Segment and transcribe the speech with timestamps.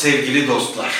[0.00, 0.92] sevgili dostlar.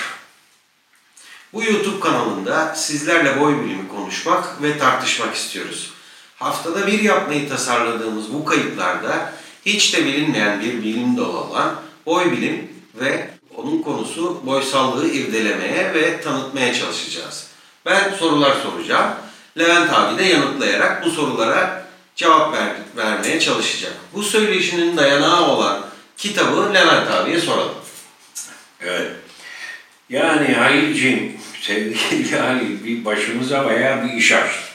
[1.52, 5.90] Bu YouTube kanalında sizlerle boy bilimi konuşmak ve tartışmak istiyoruz.
[6.36, 9.32] Haftada bir yapmayı tasarladığımız bu kayıtlarda
[9.66, 11.74] hiç de bilinmeyen bir bilim dalı olan
[12.06, 17.46] boy bilim ve onun konusu boysallığı irdelemeye ve tanıtmaya çalışacağız.
[17.86, 19.10] Ben sorular soracağım.
[19.58, 23.92] Levent abi de yanıtlayarak bu sorulara cevap ver, vermeye çalışacak.
[24.14, 25.80] Bu söyleşinin dayanağı olan
[26.16, 27.79] kitabı Levent abiye soralım.
[28.80, 29.12] Evet.
[30.08, 34.70] Yani Halil'ciğim, sevgili Halil bir başımıza bayağı bir iş açtı.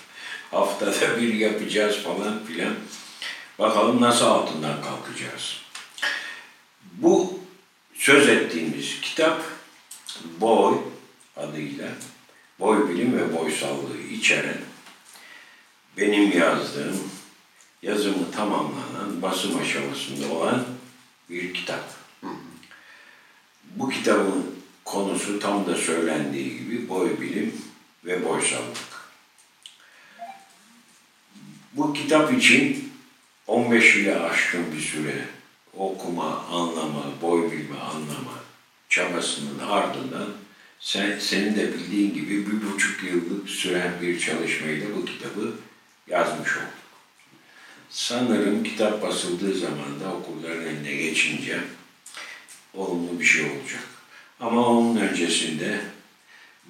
[0.52, 2.74] Haftada bir yapacağız falan filan.
[3.60, 5.58] Bakalım nasıl altından kalkacağız.
[6.94, 7.40] Bu
[7.94, 9.42] söz ettiğimiz kitap
[10.42, 10.76] Boy
[11.38, 11.88] adıyla
[12.60, 14.58] boy bilim ve boysallığı içeren
[15.98, 17.12] benim yazdığım
[17.82, 20.64] yazımı tamamlanan basım aşamasında olan
[21.30, 22.05] bir kitap.
[23.86, 24.46] Bu kitabın
[24.86, 27.54] konusu tam da söylendiği gibi boy bilim
[28.06, 28.78] ve boysallık.
[31.74, 32.92] Bu kitap için
[33.48, 35.26] 15 ile aşkın bir süre
[35.74, 38.34] okuma, anlama, boy bilme, anlama
[38.90, 40.28] çabasının ardından
[40.80, 45.56] sen, senin de bildiğin gibi bir buçuk yıllık süren bir çalışmayla bu kitabı
[46.08, 46.70] yazmış olduk.
[47.90, 51.60] Sanırım kitap basıldığı zaman da okulların eline geçince
[52.78, 53.84] olumlu bir şey olacak.
[54.40, 55.80] Ama onun öncesinde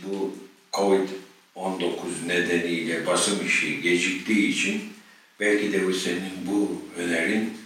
[0.03, 0.35] bu
[0.73, 4.93] Covid-19 nedeniyle basım işi geciktiği için
[5.39, 7.57] belki de bu senin bu önerin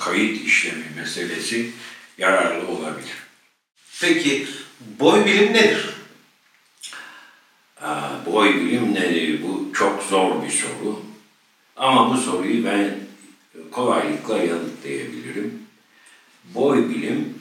[0.00, 1.70] kayıt işlemi meselesi
[2.18, 3.16] yararlı olabilir.
[4.00, 4.46] Peki
[5.00, 5.88] boy bilim nedir?
[7.80, 9.42] Aa, boy bilim nedir?
[9.42, 11.02] Bu çok zor bir soru.
[11.76, 12.96] Ama bu soruyu ben
[13.70, 15.62] kolaylıkla yanıtlayabilirim.
[16.44, 17.37] Boy bilim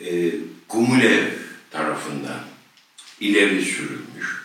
[0.00, 0.32] e,
[0.68, 1.24] Gumulev
[1.70, 2.40] tarafından
[3.20, 4.40] ileri sürülmüş.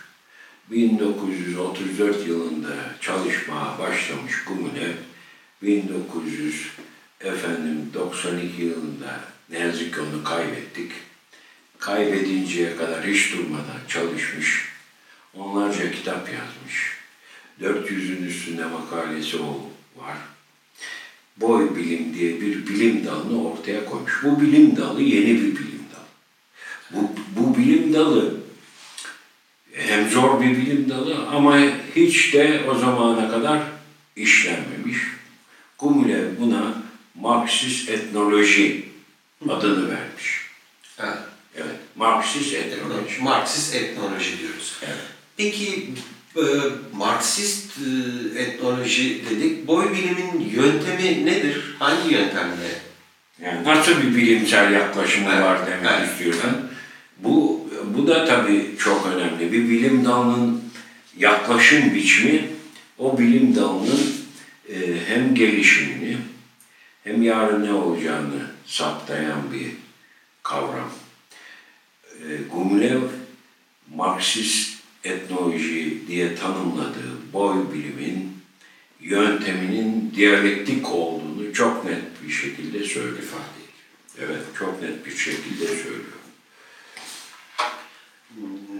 [0.70, 4.92] 1934 yılında çalışmaya başlamış Gumulev,
[5.62, 6.68] 1900
[7.20, 10.92] efendim 92 yılında ne yazık ki onu kaybettik.
[11.78, 14.68] Kaybedinceye kadar hiç durmadan çalışmış.
[15.34, 16.96] Onlarca kitap yazmış.
[17.60, 19.38] 400'ün üstünde makalesi
[19.96, 20.16] var.
[21.36, 24.20] Boy bilim diye bir bilim dalını ortaya koymuş.
[24.22, 26.06] Bu bilim dalı yeni bir bilim dalı.
[26.90, 28.40] Bu, bu bilim dalı
[29.72, 31.58] hem zor bir bilim dalı ama
[31.96, 33.62] hiç de o zamana kadar
[34.16, 34.98] işlenmemiş.
[35.78, 36.82] Gumulev buna
[37.14, 38.88] Marksist etnoloji
[39.48, 40.50] adını vermiş.
[40.98, 41.18] Evet.
[41.56, 43.22] Evet, Marksist etnoloji.
[43.22, 44.76] Marksist etnoloji diyoruz.
[44.82, 44.96] Evet.
[45.36, 45.88] Peki
[46.36, 46.44] e,
[46.96, 49.66] Marksist e, etnoloji dedik.
[49.66, 51.76] Boy bilimin yöntemi nedir?
[51.78, 52.80] Hangi yöntemle?
[53.42, 56.50] Yani nasıl bir bilimsel yaklaşımı Evet, var demek evet, istiyorsun.
[57.18, 59.52] Bu, bu da tabii çok önemli.
[59.52, 60.62] Bir bilim dalının
[61.18, 62.48] yaklaşım biçimi
[62.98, 64.14] o bilim dalının
[64.68, 64.74] e,
[65.08, 66.16] hem gelişimini
[67.04, 69.66] hem yarın ne olacağını saptayan bir
[70.42, 70.90] kavram.
[72.04, 73.00] E, Gumulev
[73.94, 74.75] Marksist
[75.06, 78.36] etnoloji diye tanımladığı boy bilimin
[79.00, 83.22] yönteminin diyalektik olduğunu çok net bir şekilde söylüyor.
[84.20, 86.16] Evet, çok net bir şekilde söylüyor.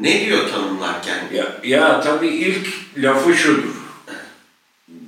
[0.00, 1.24] Ne diyor tanımlarken?
[1.34, 3.76] Ya, ya tabii ilk lafı şudur.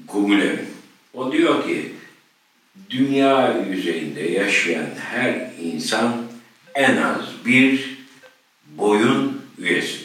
[0.08, 0.68] Gumulev'in.
[1.14, 1.94] O diyor ki,
[2.90, 6.22] dünya yüzeyinde yaşayan her insan
[6.74, 7.98] en az bir
[8.66, 9.97] boyun üyesidir.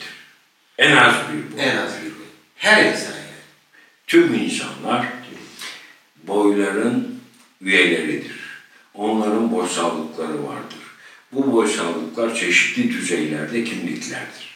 [0.84, 1.64] En az bir boy.
[1.64, 2.26] En az bir boy.
[2.56, 3.44] Her insan yani.
[4.08, 5.08] Tüm insanlar
[6.24, 7.20] boyların
[7.62, 8.44] üyeleridir.
[8.94, 10.80] Onların boysallıkları vardır.
[11.32, 14.54] Bu boysallıklar çeşitli düzeylerde kimliklerdir.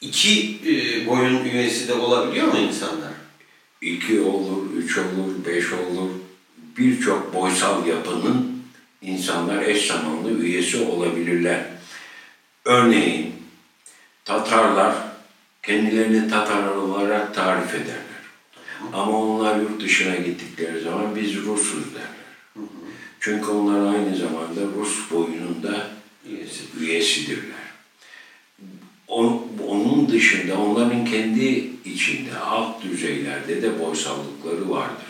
[0.00, 3.12] İki e, boyun üyesi de olabiliyor mu insanlar?
[3.82, 6.10] İki olur, üç olur, beş olur.
[6.78, 8.62] Birçok boysal yapının
[9.02, 11.64] insanlar eş zamanlı üyesi olabilirler.
[12.64, 13.38] Örneğin
[14.28, 15.07] Tatarlar
[15.62, 18.18] kendilerini Tatar olarak tarif ederler.
[18.92, 22.68] Ama onlar yurt dışına gittikleri zaman biz Rusuz derler.
[23.20, 25.86] Çünkü onlar aynı zamanda Rus boyununda
[26.30, 26.64] Üyesi.
[26.80, 27.68] üyesidirler.
[29.08, 35.06] On- Onun dışında onların kendi içinde alt düzeylerde de boysallıkları vardır.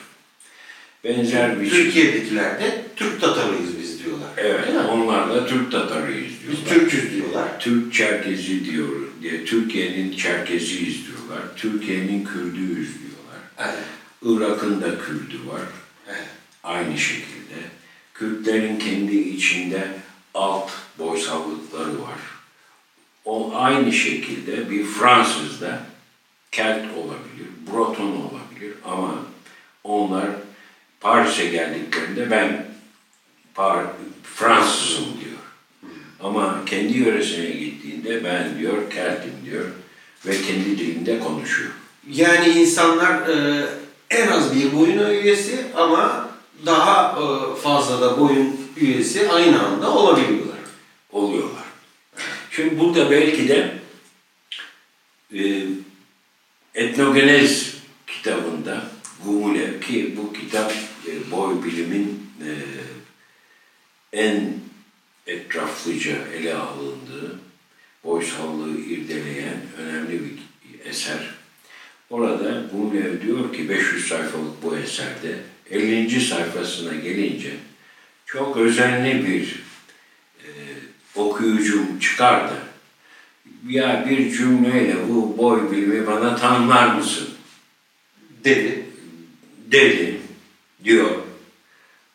[1.04, 1.82] Benzer bir şey.
[1.84, 3.77] Türkiye'dekiler de Türk Tatarıyız
[4.08, 4.28] diyorlar.
[4.36, 6.74] Evet, onlar da Türk Tatarıyız Biz diyorlar.
[6.74, 7.60] Türk'üz diyorlar.
[7.60, 8.88] Türk Çerkezi diyor
[9.22, 11.42] diye Türkiye'nin Çerkeziyiz diyorlar.
[11.56, 13.40] Türkiye'nin Kürdüyüz diyorlar.
[13.58, 13.84] Evet.
[14.22, 15.60] Irak'ın da Kürdü var.
[16.08, 16.28] evet.
[16.64, 17.54] Aynı şekilde.
[18.14, 19.88] Kürtlerin kendi içinde
[20.34, 22.18] alt boysallıkları var.
[23.24, 25.80] O aynı şekilde bir Fransızda
[26.52, 29.14] Kelt olabilir, Breton olabilir ama
[29.84, 30.26] onlar
[31.00, 32.67] Paris'e geldiklerinde ben
[34.34, 35.38] Fransızım diyor.
[36.20, 39.64] Ama kendi yöresine gittiğinde ben diyor Kelt'im diyor
[40.26, 41.70] ve kendi dilinde konuşuyor.
[42.10, 43.66] Yani insanlar e,
[44.10, 46.28] en az bir boyun üyesi ama
[46.66, 50.58] daha e, fazla da boyun üyesi aynı anda olabiliyorlar.
[51.12, 51.64] oluyorlar.
[52.50, 53.74] Şimdi burada belki de
[55.34, 55.66] e,
[56.74, 57.74] Etnogenez
[58.06, 58.82] kitabında
[59.24, 60.72] Gumulev ki bu kitap
[61.06, 62.47] e, boy bilimin e,
[64.12, 64.54] en
[65.26, 67.38] etraflıca ele alındığı,
[68.04, 70.38] boysallığı irdeleyen önemli bir
[70.90, 71.34] eser.
[72.10, 75.36] Orada Gumulev diyor ki 500 sayfalık bu eserde
[75.70, 76.20] 50.
[76.20, 77.50] sayfasına gelince
[78.26, 79.62] çok özenli bir
[80.44, 80.48] e,
[81.14, 82.54] okuyucum çıkardı.
[83.68, 87.28] Ya bir cümleyle bu boy bilimi bana tanımlar mısın?
[88.44, 88.84] Dedi.
[89.66, 90.20] dedi
[90.84, 91.27] diyor.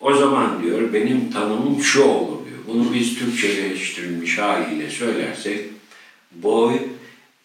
[0.03, 2.59] O zaman diyor benim tanımım şu olur diyor.
[2.67, 5.59] Bunu biz Türkçeleştirilmiş haliyle söylersek
[6.31, 6.79] boy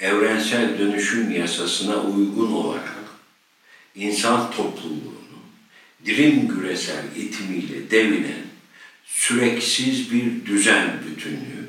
[0.01, 3.05] evrensel dönüşüm yasasına uygun olarak
[3.95, 5.39] insan topluluğunu
[6.05, 8.45] dirim güresel itimiyle devinen
[9.05, 11.69] süreksiz bir düzen bütünlüğü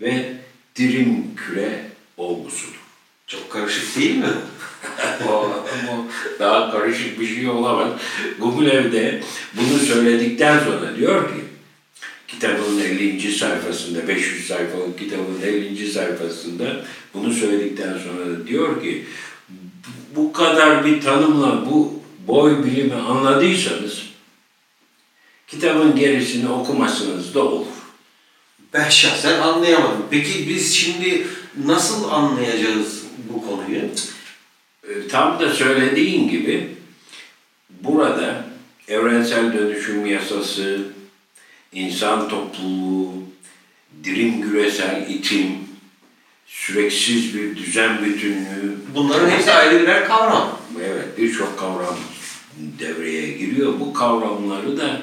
[0.00, 0.32] ve
[0.76, 1.84] dirim küre
[2.16, 2.80] olgusudur.
[3.26, 4.32] Çok karışık değil mi?
[6.38, 7.88] Daha karışık bir şey olamaz.
[8.38, 9.22] Gumilev de
[9.54, 11.44] bunu söyledikten sonra diyor ki
[12.28, 13.32] kitabın 50.
[13.32, 15.92] sayfasında 500 sayfalık kitabın 50.
[15.92, 16.84] sayfasında
[17.14, 19.04] bunu söyledikten sonra diyor ki
[20.16, 24.02] bu kadar bir tanımla bu boy bilimi anladıysanız
[25.46, 27.66] kitabın gerisini okumasınız da olur.
[28.72, 30.06] Ben şahsen anlayamadım.
[30.10, 31.26] Peki biz şimdi
[31.64, 33.02] nasıl anlayacağız
[33.32, 33.80] bu konuyu?
[34.90, 36.68] E, Tam da söylediğin gibi
[37.70, 38.44] burada
[38.88, 40.78] evrensel dönüşüm yasası,
[41.72, 43.12] insan topluluğu,
[44.04, 45.46] dirim güresel itim,
[46.46, 50.58] süreksiz bir düzen bütünlüğü, Bunların hepsi ayrı birer kavram.
[50.84, 51.96] evet birçok kavram
[52.56, 53.80] devreye giriyor.
[53.80, 55.02] Bu kavramları da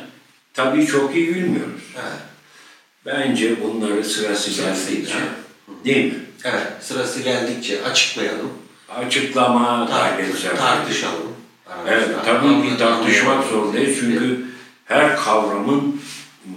[0.53, 1.81] tabii çok iyi bilmiyoruz.
[1.95, 2.19] Evet.
[3.05, 5.85] Bence bunları sırası Sırası, geldikçe, evet.
[5.85, 6.19] değil mi?
[6.43, 8.49] Evet, sırası geldikçe açıklayalım,
[8.95, 9.87] Açıklama
[10.41, 11.33] sarf tartışalım.
[11.87, 14.45] Evet, tabii ki tartışmak zorundayız çünkü
[14.85, 16.01] her kavramın
[16.45, 16.53] mm,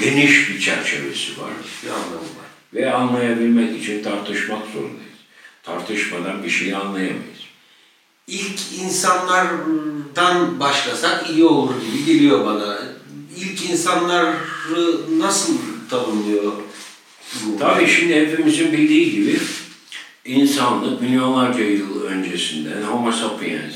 [0.00, 1.50] geniş bir çerçevesi var
[1.82, 2.48] bir anlamı var.
[2.74, 5.18] ve anlayabilmek için tartışmak zorundayız.
[5.62, 7.38] Tartışmadan bir şey anlayamayız.
[8.26, 12.78] İlk insanlardan başlasak iyi olur gibi geliyor bana.
[13.36, 14.34] İlk insanları
[15.18, 15.54] nasıl
[15.90, 16.52] tanımlıyor?
[17.60, 19.40] Tabii şimdi hepimizin bildiği gibi
[20.28, 23.74] insanlık milyonlarca yıl öncesinden Homo sapiens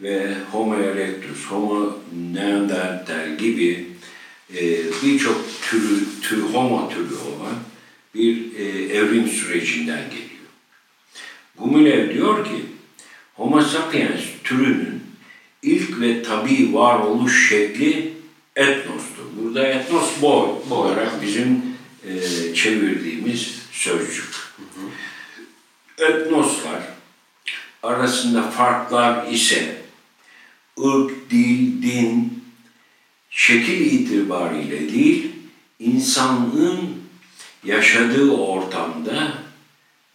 [0.00, 1.98] ve Homo erectus, Homo
[2.34, 3.86] neanderthal gibi
[4.56, 4.62] e,
[5.02, 7.54] birçok türü, tür, homo türü olan
[8.14, 8.64] bir e,
[8.96, 10.30] evrim sürecinden geliyor.
[11.58, 12.64] Gumilev diyor ki,
[13.34, 15.02] Homo sapiens türünün
[15.62, 18.12] ilk ve tabi varoluş şekli
[18.56, 19.24] etnostur.
[19.42, 21.62] Burada etnos boy olarak bizim
[22.08, 24.34] e, çevirdiğimiz sözcük.
[25.98, 26.82] Etnoslar
[27.82, 29.82] arasında farklar ise
[30.84, 32.44] ırk, dil, din,
[33.30, 35.32] şekil itibariyle değil,
[35.78, 36.80] insanlığın
[37.64, 39.32] yaşadığı ortamda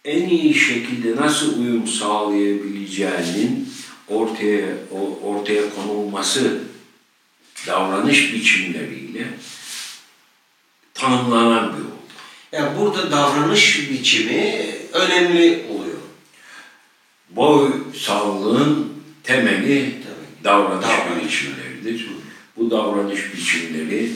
[0.04, 3.68] en iyi şekilde nasıl uyum sağlayabileceğinin
[4.08, 4.66] ortaya
[5.22, 6.60] ortaya konulması
[7.66, 9.26] davranış biçimleriyle
[10.94, 11.90] tanımlanan bir olgu.
[12.52, 16.00] Yani burada davranış biçimi önemli oluyor.
[17.30, 18.92] Boy sağlığın
[19.22, 20.44] temeli Tabii.
[20.44, 21.24] davranış Davranış.
[21.24, 22.08] biçimleridir.
[22.56, 24.12] Bu davranış biçimleri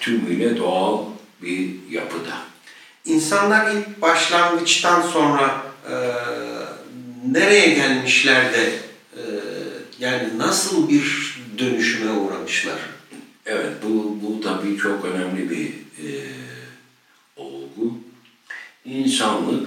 [0.00, 1.04] tümüyle doğal
[1.42, 2.38] bir yapıda.
[3.04, 5.94] İnsanlar ilk başlangıçtan sonra e,
[7.32, 8.72] nereye gelmişler de
[9.16, 9.22] e,
[9.98, 12.78] yani nasıl bir dönüşüme uğramışlar?
[13.46, 15.66] Evet, bu, bu tabii çok önemli bir
[15.98, 16.08] e,
[17.36, 17.98] olgu.
[18.84, 19.63] İnsanlık,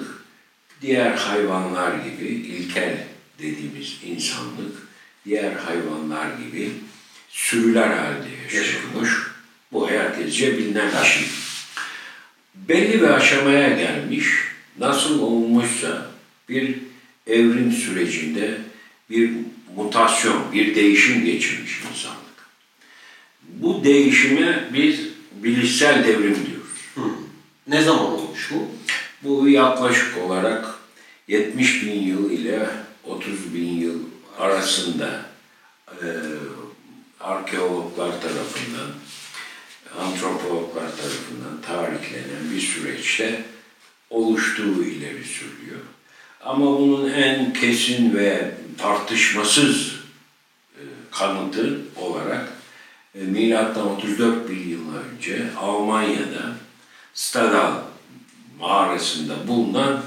[0.88, 2.98] diğer hayvanlar gibi, ilkel
[3.40, 4.88] dediğimiz insanlık,
[5.26, 6.72] diğer hayvanlar gibi
[7.30, 9.32] sürüler halinde yaşıyormuş.
[9.72, 11.24] Bu herkesce bilinen bir şey.
[12.56, 14.28] Belli bir aşamaya gelmiş,
[14.80, 16.12] nasıl olmuşsa
[16.50, 16.76] bir
[17.28, 18.58] evrim sürecinde
[19.10, 19.32] bir
[19.76, 22.18] mutasyon, bir değişim geçirmiş insanlık.
[23.44, 25.00] Bu değişime biz
[25.32, 27.12] bilişsel devrim diyoruz.
[27.68, 28.68] Ne zaman olmuş bu?
[29.24, 30.77] Bu yaklaşık olarak
[31.28, 32.70] 70 bin yıl ile
[33.04, 34.00] 30 bin yıl
[34.40, 35.22] arasında
[35.90, 36.08] e,
[37.20, 38.90] arkeologlar tarafından,
[40.00, 43.44] antropologlar tarafından tarihlenen bir süreçte
[44.10, 45.80] oluştuğu ileri sürüyor.
[46.42, 49.96] Ama bunun en kesin ve tartışmasız
[50.76, 50.82] e,
[51.12, 52.48] kanıtı olarak
[53.16, 56.58] e, milattan 34 bin yıl önce Almanya'da
[57.14, 57.74] Stadal
[58.60, 60.04] mağarasında bulunan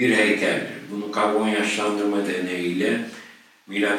[0.00, 0.68] bir heykeldir.
[0.90, 3.00] Bunu karbon yaşlandırma deneyiyle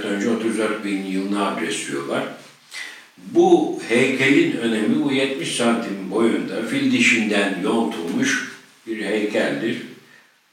[0.04, 2.24] önce 34 bin yılına adresliyorlar.
[3.18, 8.52] Bu heykelin önemi bu 70 santim boyunda fil dişinden yontulmuş
[8.88, 9.82] bir heykeldir.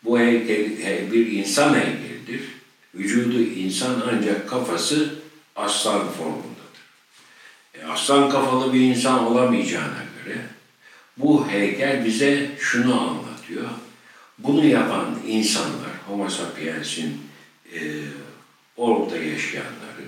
[0.05, 2.40] Bu heykel he- bir insan heykelidir.
[2.95, 5.14] Vücudu insan ancak kafası
[5.57, 6.78] aslan formundadır.
[7.75, 10.37] E, aslan kafalı bir insan olamayacağına göre
[11.17, 13.69] bu heykel bize şunu anlatıyor.
[14.38, 17.21] Bunu yapan insanlar, Homo sapiens'in
[17.75, 17.80] e,
[18.76, 20.04] orada yaşayanları,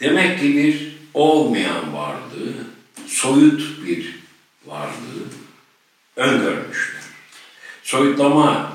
[0.00, 2.54] demek ki bir olmayan varlığı,
[3.06, 4.18] soyut bir
[4.66, 5.24] varlığı
[6.16, 7.02] öngörmüşler.
[7.82, 8.72] Soyutlama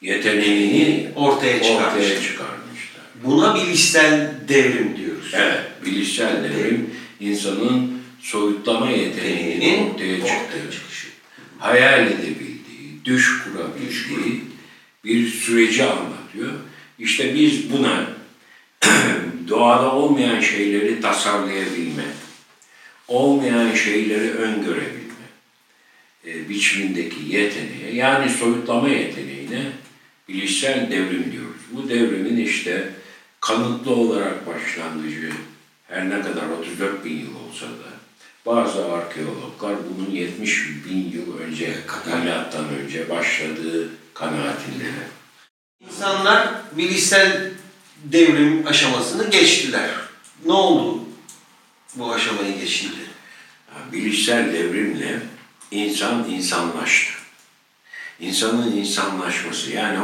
[0.00, 1.86] yeteneğini Ortaya çıkarmış.
[1.94, 3.02] ortaya çıkarmışlar.
[3.24, 5.30] Buna bilişsel devrim diyoruz.
[5.34, 11.08] Evet, bilişsel devrim insanın soyutlama yeteneğini Deneyinin ortaya ortaya çıkışı.
[11.58, 12.57] hayal edebildiği,
[13.08, 14.44] düş kurabildiği
[15.04, 16.52] bir süreci anlatıyor.
[16.98, 18.06] İşte biz buna
[19.48, 22.04] doğada olmayan şeyleri tasarlayabilme,
[23.08, 25.08] olmayan şeyleri öngörebilme
[26.26, 29.62] e, biçimindeki yeteneğe, yani soyutlama yeteneğine
[30.28, 31.62] bilişsel devrim diyoruz.
[31.72, 32.92] Bu devrimin işte
[33.40, 35.32] kanıtlı olarak başlangıcı
[35.88, 37.97] her ne kadar 34 bin yıl olsa da
[38.46, 42.18] bazı arkeologlar bunun 70 bin yıl önce, kadar.
[42.18, 45.08] milattan önce başladığı kanaatindeler.
[45.80, 47.50] İnsanlar bilişsel
[48.04, 49.90] devrim aşamasını geçtiler.
[50.44, 51.04] Ne oldu
[51.94, 52.48] bu aşamayı?
[52.48, 55.20] Yani Bilişsel devrimle
[55.70, 57.12] insan insanlaştı.
[58.20, 59.98] İnsanın insanlaşması yani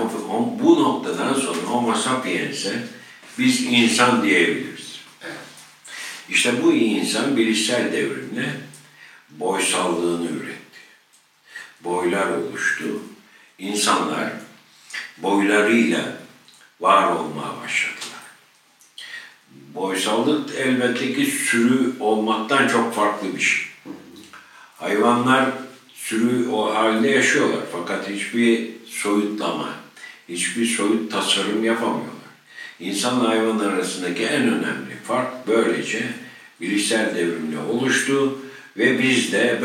[0.62, 2.82] bu noktadan sonra Homo sapiens'e
[3.38, 4.93] biz insan diyebiliriz.
[6.28, 8.60] İşte bu insan bilişsel devrimle
[9.30, 10.80] boysallığını üretti.
[11.84, 12.84] Boylar oluştu.
[13.58, 14.32] İnsanlar
[15.18, 16.16] boylarıyla
[16.80, 18.24] var olmaya başladılar.
[19.74, 23.66] Boysallık elbette ki sürü olmaktan çok farklı bir şey.
[24.76, 25.50] Hayvanlar
[25.94, 29.74] sürü o halde yaşıyorlar fakat hiçbir soyutlama,
[30.28, 32.14] hiçbir soyut tasarım yapamıyorlar.
[32.80, 36.02] İnsanla hayvan arasındaki en önemli fark böylece
[36.60, 38.38] bilişsel devrimle oluştu
[38.76, 39.60] ve biz de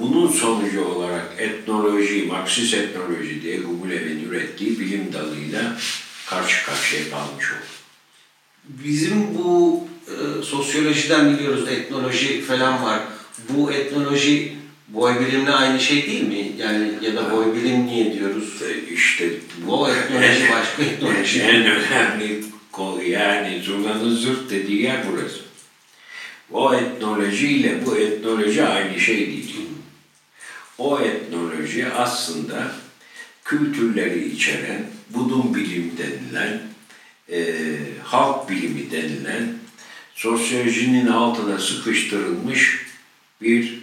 [0.00, 5.76] bunun sonucu olarak etnoloji, Marksist etnoloji diye Gugulev'in ürettiği bilim dalıyla
[6.26, 7.82] karşı karşıya kalmış olduk.
[8.64, 13.00] Bizim bu e, sosyolojiden biliyoruz etnoloji falan var.
[13.48, 14.56] Bu etnoloji
[14.88, 16.52] boy bilimle aynı şey değil mi?
[16.58, 18.62] Yani ya da boy bilim niye diyoruz?
[18.90, 19.30] İşte
[19.66, 21.42] Bu etnoloji başka etnoloji.
[21.42, 22.44] En önemli
[23.06, 25.40] yani zurnanın zırt dediği yer burası.
[26.50, 29.56] O etnolojiyle bu etnoloji aynı şey değil.
[30.78, 32.72] O etnoloji aslında
[33.44, 36.62] kültürleri içeren, budun bilim denilen,
[37.32, 39.54] e, halk bilimi denilen,
[40.14, 42.86] sosyolojinin altına sıkıştırılmış
[43.42, 43.82] bir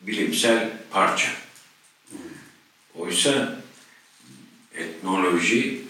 [0.00, 1.28] bilimsel parça.
[2.94, 3.62] Oysa
[4.74, 5.89] etnoloji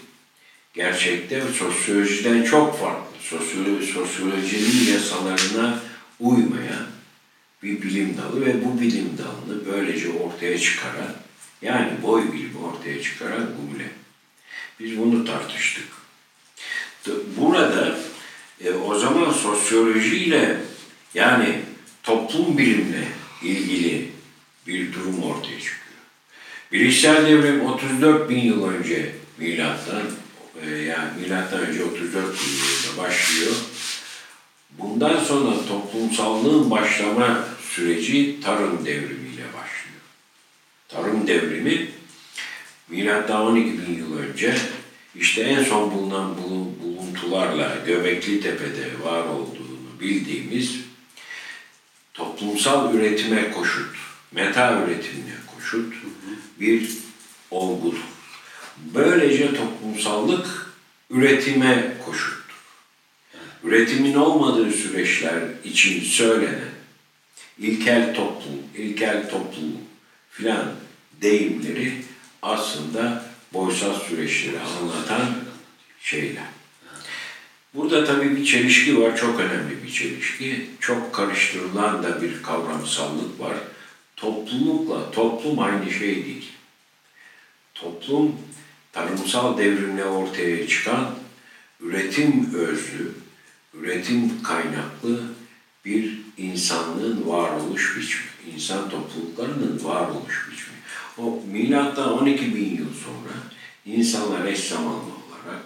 [0.73, 3.17] gerçekte sosyolojiden çok farklı.
[3.29, 5.79] Sosyolo- sosyolojinin yasalarına
[6.19, 6.87] uymayan
[7.63, 11.15] bir bilim dalı ve bu bilim dalını böylece ortaya çıkaran,
[11.61, 13.89] yani boy bilimi ortaya çıkaran Gumle.
[14.79, 15.87] Biz bunu tartıştık.
[17.37, 17.97] Burada
[18.63, 20.57] e, o zaman sosyolojiyle
[21.13, 21.59] yani
[22.03, 23.07] toplum bilimle
[23.43, 24.09] ilgili
[24.67, 25.81] bir durum ortaya çıkıyor.
[26.71, 30.03] Bilişsel devrim 34 bin yıl önce milattan
[30.69, 33.51] yani milattan önce 34 bin yılında başlıyor.
[34.79, 40.01] Bundan sonra toplumsallığın başlama süreci tarım devrimiyle başlıyor.
[40.87, 41.89] Tarım devrimi
[42.89, 44.57] milattan 12 bin yıl önce
[45.15, 50.75] işte en son bulunan bulun- buluntularla Göbekli Tepe'de var olduğunu bildiğimiz
[52.13, 53.95] toplumsal üretime koşut,
[54.31, 55.93] meta üretimine koşut
[56.59, 56.89] bir
[57.51, 57.97] olgudur.
[58.93, 60.73] Böylece toplumsallık
[61.09, 62.41] üretime koşuttur.
[63.63, 66.71] Üretimin olmadığı süreçler için söylenen
[67.59, 69.73] ilkel toplum, ilkel toplum
[70.29, 70.73] filan
[71.21, 71.93] deyimleri
[72.41, 75.35] aslında boysal süreçleri anlatan
[76.01, 76.43] şeyler.
[77.73, 80.69] Burada tabii bir çelişki var, çok önemli bir çelişki.
[80.79, 83.57] Çok karıştırılan da bir kavramsallık var.
[84.15, 86.51] Toplulukla toplum aynı şey değil.
[87.75, 88.35] Toplum
[88.91, 91.15] tarımsal devrimle ortaya çıkan
[91.79, 93.11] üretim özlü,
[93.73, 95.21] üretim kaynaklı
[95.85, 100.77] bir insanlığın varoluş biçimi, insan topluluklarının varoluş biçimi.
[101.17, 103.33] O milattan 12 bin yıl sonra
[103.85, 105.63] insanlar eş zamanlı olarak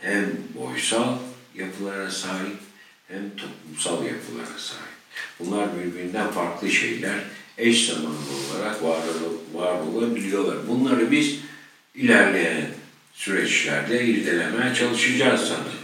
[0.00, 1.14] hem boysal
[1.54, 2.56] yapılara sahip
[3.08, 5.00] hem toplumsal yapılara sahip.
[5.40, 7.20] Bunlar birbirinden farklı şeyler
[7.58, 8.98] eş zamanlı olarak var,
[9.54, 10.68] var olabiliyorlar.
[10.68, 11.38] Bunları biz
[11.94, 12.66] ilerleyen
[13.12, 15.80] süreçlerde irdelemeye çalışacağız sanırım.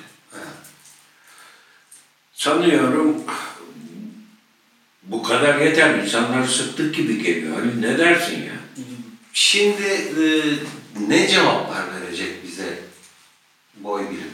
[2.32, 3.24] Sanıyorum
[5.02, 5.98] bu kadar yeter.
[5.98, 7.56] İnsanları sıktık gibi geliyor.
[7.56, 8.56] Halil ne dersin ya?
[9.32, 10.24] Şimdi e,
[11.08, 12.78] ne cevaplar verecek bize
[13.76, 14.30] boy bilim?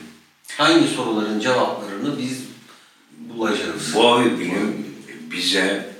[0.56, 2.38] Hangi soruların cevaplarını biz
[3.18, 3.94] bulacağız?
[3.94, 4.86] Boy bilim
[5.30, 5.92] bize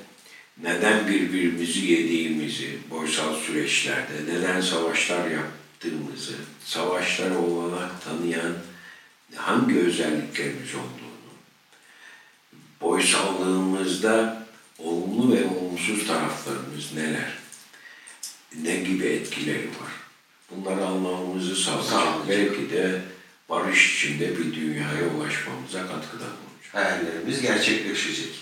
[0.62, 5.62] neden birbirimizi yediğimizi, boysal süreçlerde neden savaşlar yaptığımızı,
[6.65, 8.53] savaşlara olanak tanıyan
[9.35, 11.33] hangi özelliklerimiz olduğunu,
[12.81, 14.47] boysallığımızda
[14.79, 17.39] olumlu ve olumsuz taraflarımız neler,
[18.62, 19.93] ne gibi etkileri var.
[20.51, 21.91] Bunları anlamamızı sağlayacak.
[21.91, 22.29] Sağlayacak.
[22.29, 23.03] Belki de
[23.49, 26.73] barış içinde bir dünyaya ulaşmamıza katkıda bulunacak.
[26.73, 28.35] Hayallerimiz gerçekleşecek.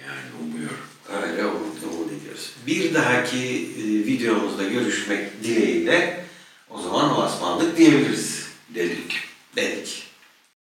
[0.00, 0.76] Yani umuyorum.
[1.22, 2.52] Öyle umut, umut ediyoruz.
[2.66, 6.24] Bir dahaki e, videomuzda görüşmek dileğiyle
[6.70, 9.14] o zaman o asmanlık diyebiliriz Dedik.
[9.56, 10.09] dedik.